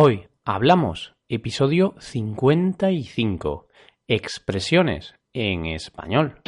Hoy 0.00 0.28
hablamos 0.44 1.12
episodio 1.28 1.96
55. 1.98 3.66
Expresiones 4.06 5.16
en 5.32 5.66
español. 5.66 6.40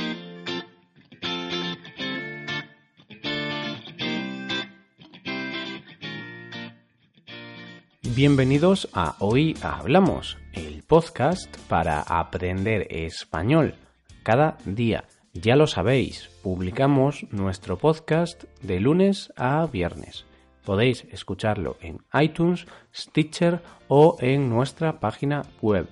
Bienvenidos 8.14 8.88
a 8.92 9.16
Hoy 9.18 9.56
Hablamos, 9.62 10.38
el 10.52 10.84
podcast 10.84 11.52
para 11.68 12.02
aprender 12.02 12.86
español 12.88 13.74
cada 14.22 14.58
día. 14.64 15.06
Ya 15.32 15.56
lo 15.56 15.66
sabéis, 15.66 16.30
publicamos 16.44 17.26
nuestro 17.32 17.78
podcast 17.78 18.44
de 18.62 18.78
lunes 18.78 19.32
a 19.34 19.66
viernes. 19.66 20.29
Podéis 20.64 21.04
escucharlo 21.10 21.76
en 21.80 21.98
iTunes, 22.12 22.66
Stitcher 22.94 23.62
o 23.88 24.16
en 24.20 24.50
nuestra 24.50 25.00
página 25.00 25.42
web 25.60 25.88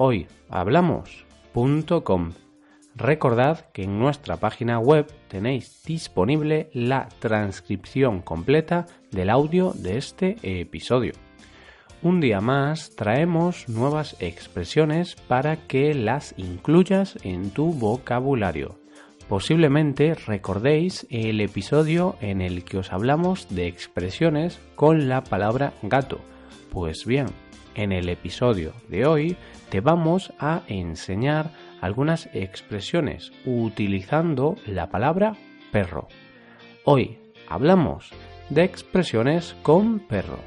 hoyhablamos.com. 0.00 2.32
Recordad 2.96 3.70
que 3.72 3.84
en 3.84 3.98
nuestra 3.98 4.38
página 4.38 4.78
web 4.78 5.06
tenéis 5.28 5.82
disponible 5.84 6.70
la 6.72 7.10
transcripción 7.18 8.22
completa 8.22 8.86
del 9.10 9.28
audio 9.30 9.72
de 9.74 9.98
este 9.98 10.38
episodio. 10.42 11.12
Un 12.02 12.20
día 12.20 12.40
más 12.40 12.96
traemos 12.96 13.68
nuevas 13.68 14.16
expresiones 14.20 15.16
para 15.16 15.68
que 15.68 15.92
las 15.94 16.32
incluyas 16.38 17.18
en 17.22 17.50
tu 17.50 17.74
vocabulario. 17.74 18.79
Posiblemente 19.30 20.16
recordéis 20.16 21.06
el 21.08 21.40
episodio 21.40 22.16
en 22.20 22.40
el 22.40 22.64
que 22.64 22.78
os 22.78 22.92
hablamos 22.92 23.48
de 23.48 23.68
expresiones 23.68 24.58
con 24.74 25.08
la 25.08 25.22
palabra 25.22 25.72
gato. 25.82 26.18
Pues 26.72 27.06
bien, 27.06 27.26
en 27.76 27.92
el 27.92 28.08
episodio 28.08 28.72
de 28.88 29.06
hoy 29.06 29.36
te 29.68 29.80
vamos 29.80 30.32
a 30.40 30.62
enseñar 30.66 31.52
algunas 31.80 32.28
expresiones 32.34 33.30
utilizando 33.46 34.56
la 34.66 34.90
palabra 34.90 35.36
perro. 35.70 36.08
Hoy 36.84 37.16
hablamos 37.48 38.10
de 38.48 38.64
expresiones 38.64 39.54
con 39.62 40.00
perro. 40.00 40.40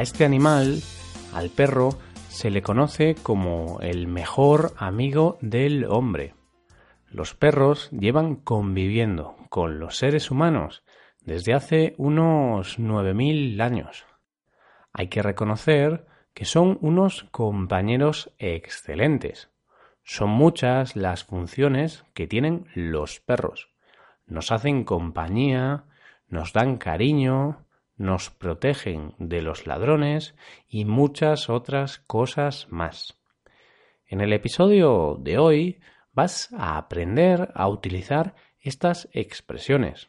A 0.00 0.02
este 0.02 0.24
animal, 0.24 0.80
al 1.34 1.50
perro, 1.50 1.90
se 2.30 2.48
le 2.48 2.62
conoce 2.62 3.16
como 3.22 3.80
el 3.82 4.06
mejor 4.06 4.72
amigo 4.78 5.36
del 5.42 5.84
hombre. 5.84 6.34
Los 7.10 7.34
perros 7.34 7.90
llevan 7.90 8.36
conviviendo 8.36 9.36
con 9.50 9.78
los 9.78 9.98
seres 9.98 10.30
humanos 10.30 10.84
desde 11.20 11.52
hace 11.52 11.94
unos 11.98 12.78
9.000 12.78 13.60
años. 13.60 14.06
Hay 14.94 15.08
que 15.08 15.20
reconocer 15.20 16.06
que 16.32 16.46
son 16.46 16.78
unos 16.80 17.24
compañeros 17.24 18.32
excelentes. 18.38 19.50
Son 20.02 20.30
muchas 20.30 20.96
las 20.96 21.24
funciones 21.24 22.06
que 22.14 22.26
tienen 22.26 22.64
los 22.74 23.20
perros. 23.20 23.68
Nos 24.24 24.50
hacen 24.50 24.84
compañía, 24.84 25.84
nos 26.26 26.54
dan 26.54 26.78
cariño, 26.78 27.66
nos 28.00 28.30
protegen 28.30 29.14
de 29.18 29.42
los 29.42 29.66
ladrones 29.66 30.34
y 30.66 30.86
muchas 30.86 31.50
otras 31.50 31.98
cosas 31.98 32.66
más. 32.70 33.20
En 34.06 34.22
el 34.22 34.32
episodio 34.32 35.18
de 35.20 35.36
hoy 35.36 35.80
vas 36.14 36.50
a 36.56 36.78
aprender 36.78 37.52
a 37.54 37.68
utilizar 37.68 38.34
estas 38.58 39.10
expresiones. 39.12 40.08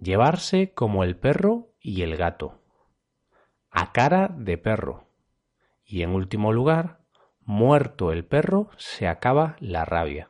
Llevarse 0.00 0.72
como 0.74 1.04
el 1.04 1.16
perro 1.16 1.68
y 1.80 2.02
el 2.02 2.16
gato. 2.16 2.60
A 3.70 3.92
cara 3.92 4.34
de 4.36 4.58
perro. 4.58 5.06
Y 5.84 6.02
en 6.02 6.10
último 6.10 6.52
lugar, 6.52 6.98
muerto 7.42 8.10
el 8.10 8.24
perro, 8.24 8.70
se 8.76 9.06
acaba 9.06 9.54
la 9.60 9.84
rabia. 9.84 10.28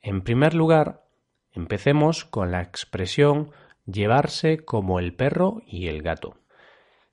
En 0.00 0.22
primer 0.22 0.54
lugar, 0.54 1.04
empecemos 1.52 2.24
con 2.24 2.50
la 2.50 2.62
expresión 2.62 3.52
llevarse 3.86 4.64
como 4.64 4.98
el 4.98 5.14
perro 5.14 5.62
y 5.66 5.88
el 5.88 6.02
gato. 6.02 6.38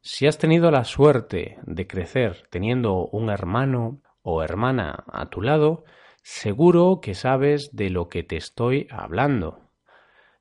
Si 0.02 0.28
has 0.28 0.38
tenido 0.38 0.72
la 0.72 0.86
suerte 0.86 1.60
de 1.64 1.88
crecer 1.88 2.48
teniendo 2.50 3.08
un 3.08 3.30
hermano 3.30 4.02
o 4.22 4.44
hermana 4.44 5.04
a 5.12 5.30
tu 5.30 5.42
lado, 5.42 5.84
seguro 6.24 7.00
que 7.02 7.16
sabes 7.16 7.76
de 7.76 7.90
lo 7.90 8.08
que 8.08 8.24
te 8.24 8.38
estoy 8.38 8.88
hablando. 8.92 9.70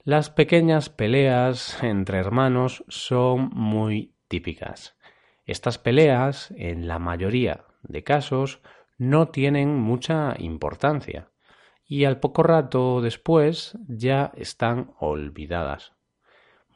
Las 0.05 0.31
pequeñas 0.31 0.91
peleas 0.91 1.83
entre 1.83 2.19
hermanos 2.19 2.85
son 2.89 3.51
muy 3.53 4.15
típicas. 4.29 4.97
Estas 5.45 5.79
peleas, 5.79 6.53
en 6.57 6.87
la 6.87 6.99
mayoría 6.99 7.65
de 7.83 8.05
casos, 8.05 8.61
no 8.97 9.29
tienen 9.29 9.77
mucha 9.77 10.35
importancia 10.39 11.31
y 11.89 12.05
al 12.05 12.21
poco 12.21 12.43
rato 12.43 13.01
después 13.01 13.77
ya 13.89 14.33
están 14.37 14.93
olvidadas. 14.99 15.98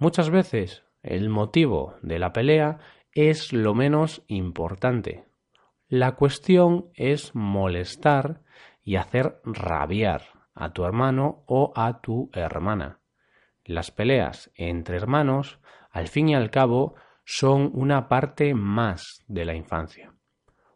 Muchas 0.02 0.30
veces 0.30 0.82
el 1.04 1.28
motivo 1.28 1.94
de 2.02 2.18
la 2.18 2.32
pelea 2.32 2.80
es 3.12 3.52
lo 3.52 3.72
menos 3.72 4.24
importante. 4.26 5.26
La 5.86 6.16
cuestión 6.16 6.90
es 6.94 7.36
molestar 7.36 8.40
y 8.82 8.96
hacer 8.96 9.40
rabiar 9.44 10.22
a 10.56 10.72
tu 10.72 10.84
hermano 10.84 11.44
o 11.46 11.72
a 11.76 12.00
tu 12.00 12.30
hermana. 12.32 12.98
Las 13.64 13.92
peleas 13.92 14.50
entre 14.56 14.96
hermanos, 14.96 15.60
al 15.92 16.08
fin 16.08 16.30
y 16.30 16.34
al 16.34 16.50
cabo, 16.50 16.96
son 17.24 17.70
una 17.72 18.08
parte 18.08 18.54
más 18.54 19.22
de 19.28 19.44
la 19.44 19.54
infancia. 19.54 20.16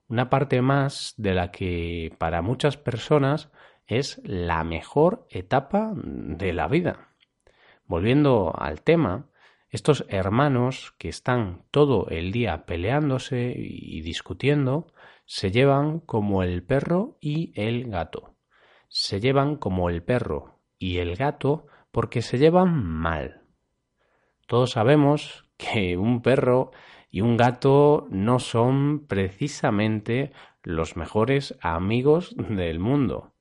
Una 0.07 0.31
parte 0.31 0.63
más 0.63 1.15
de 1.17 1.35
la 1.35 1.51
que 1.51 2.15
para 2.19 2.43
muchas 2.43 2.77
personas 2.77 3.51
es 3.89 4.21
la 4.23 4.63
mejor 4.63 5.27
etapa 5.31 5.95
de 5.97 6.53
la 6.53 6.69
vida. 6.69 7.16
Volviendo 7.87 8.53
al 8.57 8.83
tema, 8.83 9.31
estos 9.69 10.05
hermanos 10.09 10.95
que 10.99 11.09
están 11.09 11.65
todo 11.71 12.09
el 12.09 12.33
día 12.33 12.67
peleándose 12.67 13.55
y 13.57 14.01
discutiendo, 14.01 14.87
se 15.25 15.51
llevan 15.51 16.01
como 16.01 16.43
el 16.43 16.63
perro 16.63 17.19
y 17.21 17.53
el 17.61 17.91
gato. 17.91 18.37
Se 18.89 19.21
llevan 19.21 19.57
como 19.57 19.91
el 19.91 20.03
perro 20.03 20.61
y 20.79 20.99
el 20.99 21.17
gato 21.17 21.67
porque 21.91 22.23
se 22.23 22.39
llevan 22.39 22.75
mal. 22.85 23.43
Todos 24.47 24.73
sabemos 24.73 25.49
que 25.57 25.97
un 25.97 26.23
perro 26.23 26.71
y 27.11 27.21
un 27.21 27.37
gato 27.37 28.07
no 28.11 28.39
son 28.39 29.07
precisamente 29.07 30.33
los 30.63 30.97
mejores 30.97 31.57
amigos 31.61 32.35
del 32.37 32.79
mundo. 32.79 33.33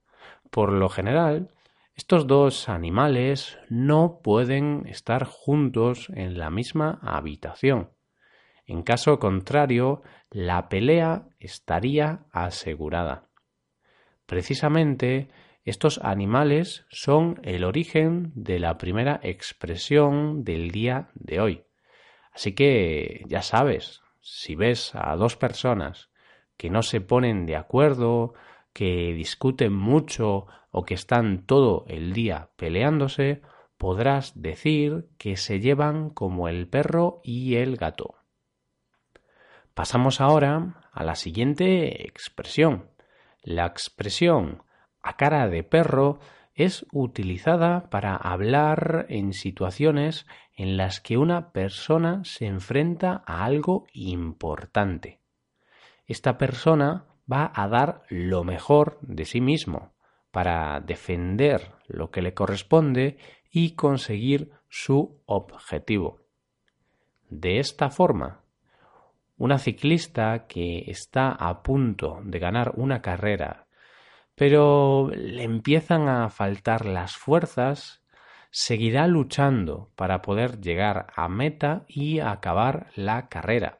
Por 0.50 0.72
lo 0.72 0.89
general, 0.89 1.54
estos 1.95 2.28
dos 2.28 2.67
animales 2.67 3.57
no 3.69 4.19
pueden 4.22 4.85
estar 4.88 5.23
juntos 5.23 6.09
en 6.13 6.38
la 6.38 6.50
misma 6.50 7.00
habitación. 7.01 7.89
En 8.66 8.83
caso 8.83 9.17
contrario, 9.17 10.01
la 10.29 10.67
pelea 10.67 11.28
estaría 11.39 12.25
asegurada. 12.31 13.29
Precisamente, 14.25 15.29
estos 15.63 16.00
animales 16.03 16.85
son 16.89 17.39
el 17.44 17.63
origen 17.63 18.34
de 18.35 18.59
la 18.59 18.78
primera 18.78 19.19
expresión 19.23 20.44
del 20.44 20.72
día 20.72 21.09
de 21.13 21.39
hoy. 21.39 21.63
Así 22.34 22.53
que 22.53 23.23
ya 23.28 23.41
sabes, 23.41 24.01
si 24.19 24.55
ves 24.55 24.91
a 24.95 25.16
dos 25.16 25.38
personas 25.38 26.09
que 26.57 26.69
no 26.69 26.81
se 26.81 27.00
ponen 27.00 27.45
de 27.45 27.55
acuerdo, 27.55 28.34
que 28.75 29.13
discuten 29.13 29.72
mucho 29.72 30.47
o 30.69 30.83
que 30.83 30.95
están 30.95 31.45
todo 31.45 31.85
el 31.87 32.11
día 32.11 32.49
peleándose, 32.57 33.41
podrás 33.77 34.33
decir 34.41 35.07
que 35.17 35.37
se 35.37 35.61
llevan 35.61 36.09
como 36.09 36.49
el 36.49 36.67
perro 36.67 37.22
y 37.23 37.55
el 37.55 37.77
gato. 37.77 38.16
Pasamos 39.73 40.19
ahora 40.19 40.81
a 40.91 41.03
la 41.05 41.16
siguiente 41.16 42.05
expresión. 42.05 42.89
La 43.41 43.66
expresión 43.66 44.61
a 45.01 45.16
cara 45.16 45.47
de 45.47 45.63
perro 45.63 46.19
es 46.53 46.85
utilizada 46.91 47.89
para 47.89 48.17
hablar 48.17 49.05
en 49.07 49.31
situaciones 49.31 50.28
en 50.53 50.75
las 50.75 50.99
que 50.99 51.17
una 51.17 51.53
persona 51.53 52.25
se 52.25 52.47
enfrenta 52.47 53.23
a 53.25 53.45
algo 53.45 53.87
importante. 53.93 55.21
Esta 56.07 56.37
persona 56.37 57.05
va 57.31 57.51
a 57.53 57.67
dar 57.67 58.03
lo 58.09 58.43
mejor 58.43 58.99
de 59.01 59.25
sí 59.25 59.41
mismo, 59.41 59.93
para 60.31 60.81
defender 60.81 61.72
lo 61.87 62.11
que 62.11 62.22
le 62.22 62.33
corresponde 62.33 63.17
y 63.51 63.72
conseguir 63.75 64.51
su 64.69 65.22
objetivo. 65.25 66.19
De 67.29 67.59
esta 67.59 67.89
forma, 67.89 68.41
Una 69.37 69.57
ciclista 69.57 70.45
que 70.47 70.89
está 70.89 71.29
a 71.29 71.61
punto 71.61 72.22
de 72.23 72.39
ganar 72.39 72.72
una 72.77 73.01
carrera, 73.01 73.67
pero 74.33 75.09
le 75.13 75.43
empiezan 75.43 76.07
a 76.07 76.29
faltar 76.29 76.85
las 76.85 77.17
fuerzas, 77.17 78.01
seguirá 78.49 79.07
luchando 79.07 79.91
para 79.97 80.21
poder 80.21 80.61
llegar 80.61 81.07
a 81.17 81.28
meta 81.28 81.83
y 81.89 82.19
acabar 82.19 82.87
la 82.95 83.28
carrera. 83.28 83.79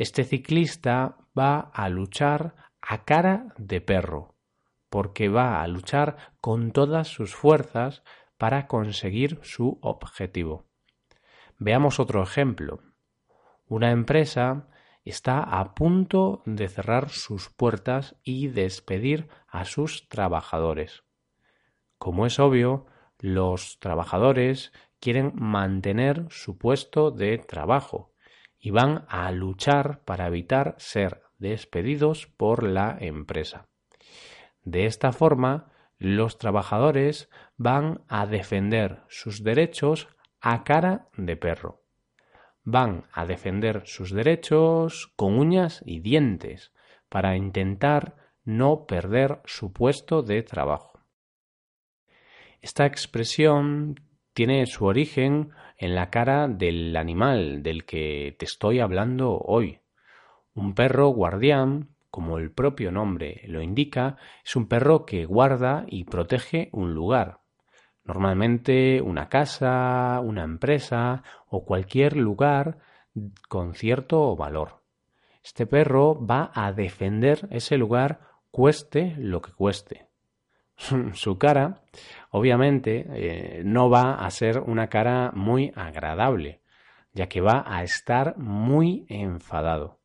Este 0.00 0.24
ciclista 0.24 1.18
va 1.38 1.60
a 1.74 1.90
luchar 1.90 2.54
a 2.80 3.04
cara 3.04 3.52
de 3.58 3.82
perro, 3.82 4.34
porque 4.88 5.28
va 5.28 5.60
a 5.60 5.68
luchar 5.68 6.16
con 6.40 6.72
todas 6.72 7.08
sus 7.08 7.34
fuerzas 7.34 8.02
para 8.38 8.66
conseguir 8.66 9.40
su 9.42 9.78
objetivo. 9.82 10.64
Veamos 11.58 12.00
otro 12.00 12.22
ejemplo. 12.22 12.80
Una 13.66 13.90
empresa 13.90 14.70
está 15.04 15.42
a 15.42 15.74
punto 15.74 16.42
de 16.46 16.68
cerrar 16.68 17.10
sus 17.10 17.50
puertas 17.50 18.16
y 18.24 18.48
despedir 18.48 19.28
a 19.48 19.66
sus 19.66 20.08
trabajadores. 20.08 21.02
Como 21.98 22.24
es 22.24 22.38
obvio, 22.38 22.86
los 23.18 23.78
trabajadores 23.80 24.72
quieren 24.98 25.32
mantener 25.34 26.24
su 26.30 26.56
puesto 26.56 27.10
de 27.10 27.36
trabajo 27.36 28.09
y 28.60 28.70
van 28.70 29.06
a 29.08 29.30
luchar 29.32 30.04
para 30.04 30.26
evitar 30.26 30.74
ser 30.78 31.22
despedidos 31.38 32.26
por 32.26 32.62
la 32.62 32.96
empresa. 33.00 33.68
De 34.62 34.84
esta 34.84 35.12
forma, 35.12 35.72
los 35.98 36.38
trabajadores 36.38 37.30
van 37.56 38.04
a 38.08 38.26
defender 38.26 39.02
sus 39.08 39.42
derechos 39.42 40.08
a 40.40 40.64
cara 40.64 41.08
de 41.16 41.36
perro. 41.36 41.82
Van 42.62 43.06
a 43.12 43.24
defender 43.24 43.82
sus 43.86 44.10
derechos 44.10 45.12
con 45.16 45.38
uñas 45.38 45.82
y 45.86 46.00
dientes 46.00 46.72
para 47.08 47.36
intentar 47.36 48.16
no 48.44 48.86
perder 48.86 49.40
su 49.46 49.72
puesto 49.72 50.22
de 50.22 50.42
trabajo. 50.42 51.00
Esta 52.60 52.84
expresión 52.84 53.96
tiene 54.40 54.64
su 54.64 54.86
origen 54.86 55.50
en 55.76 55.94
la 55.94 56.08
cara 56.08 56.48
del 56.48 56.96
animal 56.96 57.62
del 57.62 57.84
que 57.84 58.34
te 58.38 58.46
estoy 58.46 58.80
hablando 58.80 59.36
hoy. 59.36 59.80
Un 60.54 60.74
perro 60.74 61.08
guardián, 61.08 61.90
como 62.10 62.38
el 62.38 62.50
propio 62.50 62.90
nombre 62.90 63.42
lo 63.48 63.60
indica, 63.60 64.16
es 64.42 64.56
un 64.56 64.66
perro 64.66 65.04
que 65.04 65.26
guarda 65.26 65.84
y 65.88 66.04
protege 66.04 66.70
un 66.72 66.94
lugar, 66.94 67.40
normalmente 68.02 69.02
una 69.02 69.28
casa, 69.28 70.18
una 70.24 70.44
empresa 70.44 71.22
o 71.50 71.66
cualquier 71.66 72.16
lugar 72.16 72.78
con 73.46 73.74
cierto 73.74 74.36
valor. 74.36 74.80
Este 75.44 75.66
perro 75.66 76.18
va 76.18 76.50
a 76.54 76.72
defender 76.72 77.46
ese 77.50 77.76
lugar 77.76 78.20
cueste 78.50 79.16
lo 79.18 79.42
que 79.42 79.52
cueste. 79.52 80.09
su 81.14 81.38
cara, 81.38 81.82
obviamente, 82.30 83.06
eh, 83.12 83.62
no 83.64 83.90
va 83.90 84.14
a 84.14 84.30
ser 84.30 84.60
una 84.60 84.88
cara 84.88 85.32
muy 85.34 85.72
agradable, 85.74 86.62
ya 87.12 87.28
que 87.28 87.40
va 87.40 87.64
a 87.66 87.82
estar 87.82 88.36
muy 88.38 89.06
enfadado. 89.08 90.00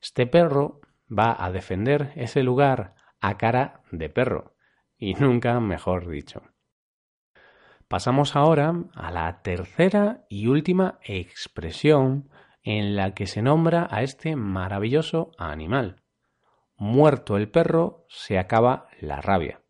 Este 0.00 0.26
perro 0.26 0.80
va 1.10 1.36
a 1.38 1.50
defender 1.50 2.12
ese 2.14 2.42
lugar 2.42 2.94
a 3.20 3.36
cara 3.36 3.82
de 3.90 4.08
perro, 4.08 4.54
y 4.96 5.14
nunca 5.20 5.58
mejor 5.60 6.08
dicho. 6.08 6.42
Pasamos 7.88 8.36
ahora 8.36 8.72
a 8.94 9.10
la 9.10 9.42
tercera 9.42 10.24
y 10.28 10.46
última 10.46 11.00
expresión 11.02 12.30
en 12.62 12.94
la 12.94 13.14
que 13.14 13.26
se 13.26 13.42
nombra 13.42 13.88
a 13.90 14.02
este 14.04 14.36
maravilloso 14.36 15.32
animal. 15.38 16.02
Muerto 16.76 17.36
el 17.36 17.50
perro, 17.50 18.06
se 18.08 18.38
acaba 18.38 18.86
la 19.00 19.20
rabia. 19.20 19.60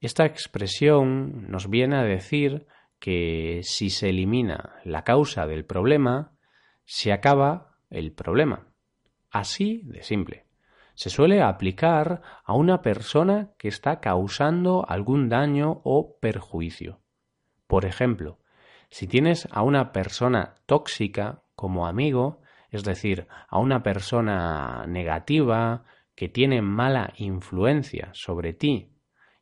Esta 0.00 0.24
expresión 0.24 1.50
nos 1.50 1.68
viene 1.68 1.96
a 1.96 2.02
decir 2.02 2.66
que 2.98 3.60
si 3.64 3.90
se 3.90 4.08
elimina 4.08 4.76
la 4.82 5.04
causa 5.04 5.46
del 5.46 5.66
problema, 5.66 6.32
se 6.86 7.12
acaba 7.12 7.76
el 7.90 8.12
problema. 8.12 8.66
Así 9.30 9.82
de 9.84 10.02
simple. 10.02 10.46
Se 10.94 11.10
suele 11.10 11.42
aplicar 11.42 12.22
a 12.44 12.54
una 12.54 12.80
persona 12.80 13.50
que 13.58 13.68
está 13.68 14.00
causando 14.00 14.86
algún 14.88 15.28
daño 15.28 15.82
o 15.84 16.16
perjuicio. 16.18 17.00
Por 17.66 17.84
ejemplo, 17.84 18.38
si 18.88 19.06
tienes 19.06 19.48
a 19.50 19.62
una 19.62 19.92
persona 19.92 20.54
tóxica 20.64 21.42
como 21.54 21.86
amigo, 21.86 22.40
es 22.70 22.84
decir, 22.84 23.28
a 23.48 23.58
una 23.58 23.82
persona 23.82 24.86
negativa 24.88 25.84
que 26.14 26.30
tiene 26.30 26.62
mala 26.62 27.12
influencia 27.16 28.10
sobre 28.14 28.54
ti 28.54 28.89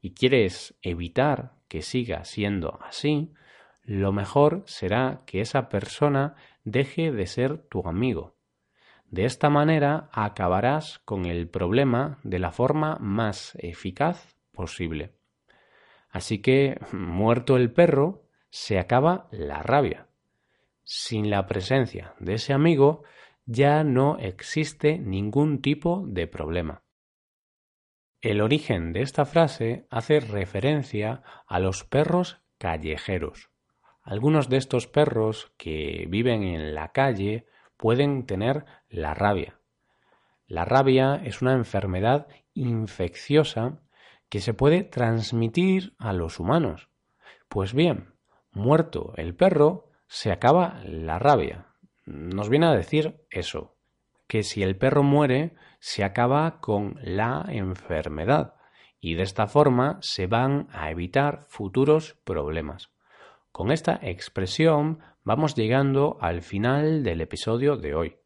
y 0.00 0.15
quieres 0.15 0.77
evitar 0.83 1.55
que 1.69 1.83
siga 1.83 2.25
siendo 2.25 2.79
así, 2.83 3.33
lo 3.83 4.12
mejor 4.12 4.62
será 4.67 5.23
que 5.27 5.41
esa 5.41 5.69
persona 5.69 6.35
deje 6.65 7.12
de 7.12 7.27
ser 7.27 7.59
tu 7.69 7.87
amigo. 7.89 8.37
De 9.11 9.25
esta 9.25 9.49
manera 9.49 10.11
acabarás 10.12 10.99
con 11.00 11.25
el 11.25 11.49
problema 11.49 12.19
de 12.23 12.39
la 12.39 12.53
forma 12.53 12.99
más 13.00 13.56
eficaz 13.59 14.37
posible. 14.53 15.15
Así 16.11 16.41
que, 16.41 16.79
muerto 16.93 17.56
el 17.56 17.73
perro, 17.73 18.25
se 18.50 18.79
acaba 18.79 19.29
la 19.31 19.62
rabia. 19.62 20.09
Sin 20.85 21.31
la 21.31 21.47
presencia 21.47 22.15
de 22.19 22.35
ese 22.35 22.53
amigo 22.53 23.03
ya 23.47 23.85
no 23.85 24.19
existe 24.19 24.99
ningún 24.99 25.61
tipo 25.61 26.05
de 26.06 26.27
problema. 26.27 26.83
El 28.20 28.41
origen 28.41 28.93
de 28.93 29.03
esta 29.03 29.25
frase 29.25 29.87
hace 29.91 30.19
referencia 30.19 31.23
a 31.47 31.61
los 31.61 31.85
perros 31.85 32.43
callejeros. 32.59 33.50
Algunos 34.03 34.49
de 34.49 34.56
estos 34.56 34.88
perros 34.88 35.53
que 35.56 36.06
viven 36.09 36.43
en 36.43 36.75
la 36.75 36.91
calle 36.91 37.47
pueden 37.76 38.26
tener 38.26 38.65
la 38.88 39.15
rabia. 39.15 39.61
La 40.49 40.65
rabia 40.65 41.20
es 41.25 41.43
una 41.43 41.53
enfermedad 41.53 42.26
infecciosa 42.55 43.82
que 44.29 44.41
se 44.41 44.53
puede 44.53 44.82
transmitir 44.82 45.94
a 45.99 46.12
los 46.12 46.41
humanos. 46.41 46.88
Pues 47.49 47.73
bien, 47.73 48.14
muerto 48.50 49.12
el 49.17 49.37
perro, 49.37 49.91
se 50.09 50.32
acaba 50.32 50.81
la 50.85 51.21
rabia. 51.21 51.67
Nos 52.05 52.49
viene 52.49 52.67
a 52.67 52.75
decir 52.75 53.21
eso, 53.31 53.76
que 54.26 54.43
si 54.43 54.62
el 54.64 54.76
perro 54.76 55.05
muere, 55.05 55.55
se 55.78 56.04
acaba 56.04 56.60
con 56.60 56.98
la 57.02 57.44
enfermedad 57.48 58.54
y 59.00 59.14
de 59.14 59.23
esta 59.23 59.47
forma 59.47 59.99
se 60.00 60.26
van 60.26 60.68
a 60.73 60.90
evitar 60.90 61.44
futuros 61.49 62.14
problemas. 62.25 62.90
Con 63.52 63.70
esta 63.70 63.99
expresión 64.02 65.00
vamos 65.25 65.54
llegando 65.54 66.18
al 66.20 66.42
final 66.42 67.02
del 67.02 67.20
episodio 67.20 67.76
de 67.76 67.94
hoy. 67.94 68.16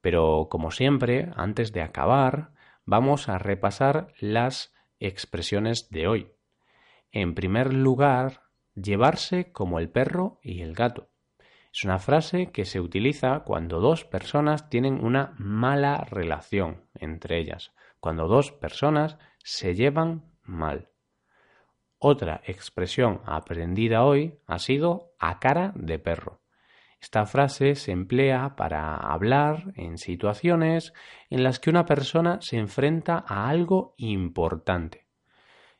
Pero 0.00 0.48
como 0.50 0.70
siempre, 0.70 1.30
antes 1.36 1.72
de 1.72 1.82
acabar, 1.82 2.52
vamos 2.84 3.28
a 3.28 3.38
repasar 3.38 4.12
las 4.20 4.74
expresiones 5.00 5.90
de 5.90 6.06
hoy. 6.06 6.32
En 7.10 7.34
primer 7.34 7.72
lugar, 7.72 8.42
llevarse 8.74 9.50
como 9.52 9.78
el 9.78 9.90
perro 9.90 10.38
y 10.42 10.62
el 10.62 10.74
gato. 10.74 11.08
Es 11.76 11.84
una 11.84 11.98
frase 11.98 12.52
que 12.52 12.64
se 12.64 12.80
utiliza 12.80 13.40
cuando 13.40 13.80
dos 13.80 14.06
personas 14.06 14.70
tienen 14.70 15.04
una 15.04 15.34
mala 15.36 16.06
relación 16.10 16.88
entre 16.94 17.38
ellas, 17.38 17.74
cuando 18.00 18.28
dos 18.28 18.50
personas 18.50 19.18
se 19.44 19.74
llevan 19.74 20.24
mal. 20.42 20.88
Otra 21.98 22.40
expresión 22.46 23.20
aprendida 23.26 24.04
hoy 24.04 24.38
ha 24.46 24.58
sido 24.58 25.12
a 25.18 25.38
cara 25.38 25.72
de 25.74 25.98
perro. 25.98 26.40
Esta 26.98 27.26
frase 27.26 27.74
se 27.74 27.92
emplea 27.92 28.56
para 28.56 28.96
hablar 28.96 29.74
en 29.76 29.98
situaciones 29.98 30.94
en 31.28 31.42
las 31.42 31.60
que 31.60 31.68
una 31.68 31.84
persona 31.84 32.38
se 32.40 32.56
enfrenta 32.56 33.22
a 33.28 33.50
algo 33.50 33.92
importante. 33.98 35.08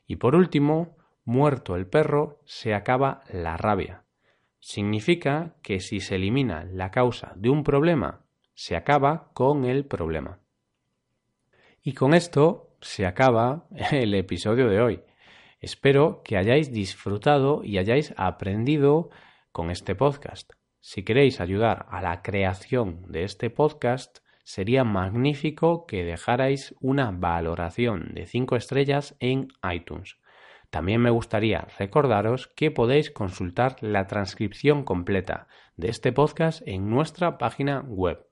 Y 0.06 0.16
por 0.16 0.34
último, 0.34 0.98
muerto 1.24 1.74
el 1.74 1.86
perro, 1.86 2.42
se 2.44 2.74
acaba 2.74 3.22
la 3.30 3.56
rabia 3.56 4.05
significa 4.66 5.54
que 5.62 5.78
si 5.78 6.00
se 6.00 6.16
elimina 6.16 6.64
la 6.64 6.90
causa 6.90 7.32
de 7.36 7.50
un 7.50 7.62
problema, 7.62 8.24
se 8.52 8.74
acaba 8.74 9.30
con 9.32 9.64
el 9.64 9.84
problema. 9.84 10.40
Y 11.84 11.92
con 11.92 12.14
esto 12.14 12.76
se 12.80 13.06
acaba 13.06 13.68
el 13.92 14.12
episodio 14.12 14.68
de 14.68 14.80
hoy. 14.80 15.02
Espero 15.60 16.20
que 16.24 16.36
hayáis 16.36 16.72
disfrutado 16.72 17.62
y 17.62 17.78
hayáis 17.78 18.12
aprendido 18.16 19.10
con 19.52 19.70
este 19.70 19.94
podcast. 19.94 20.52
Si 20.80 21.04
queréis 21.04 21.40
ayudar 21.40 21.86
a 21.88 22.02
la 22.02 22.22
creación 22.22 23.04
de 23.06 23.22
este 23.22 23.50
podcast, 23.50 24.18
sería 24.42 24.82
magnífico 24.82 25.86
que 25.86 26.02
dejarais 26.02 26.74
una 26.80 27.12
valoración 27.12 28.14
de 28.14 28.26
5 28.26 28.56
estrellas 28.56 29.14
en 29.20 29.46
iTunes. 29.72 30.16
También 30.76 31.00
me 31.00 31.08
gustaría 31.08 31.66
recordaros 31.78 32.48
que 32.48 32.70
podéis 32.70 33.10
consultar 33.10 33.76
la 33.80 34.06
transcripción 34.06 34.84
completa 34.84 35.48
de 35.78 35.88
este 35.88 36.12
podcast 36.12 36.60
en 36.68 36.90
nuestra 36.90 37.38
página 37.38 37.80
web 37.80 38.26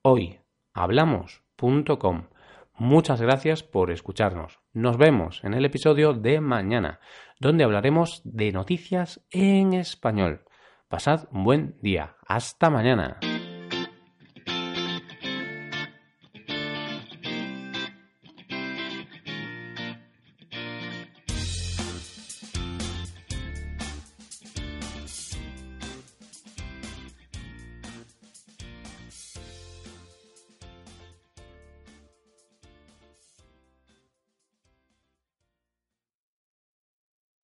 hoy 0.00 0.40
hablamos.com. 0.72 2.28
Muchas 2.72 3.20
gracias 3.20 3.62
por 3.62 3.90
escucharnos. 3.90 4.60
Nos 4.72 4.96
vemos 4.96 5.44
en 5.44 5.52
el 5.52 5.66
episodio 5.66 6.14
de 6.14 6.40
mañana, 6.40 7.00
donde 7.38 7.64
hablaremos 7.64 8.22
de 8.24 8.50
noticias 8.50 9.20
en 9.30 9.74
español. 9.74 10.46
Pasad 10.88 11.28
un 11.32 11.44
buen 11.44 11.76
día. 11.82 12.16
Hasta 12.26 12.70
mañana. 12.70 13.20